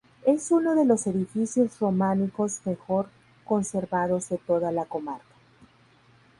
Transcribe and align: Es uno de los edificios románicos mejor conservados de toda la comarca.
Es 0.25 0.49
uno 0.49 0.73
de 0.73 0.83
los 0.83 1.05
edificios 1.05 1.79
románicos 1.79 2.61
mejor 2.65 3.07
conservados 3.45 4.29
de 4.29 4.39
toda 4.39 4.71
la 4.71 4.85
comarca. 4.85 5.35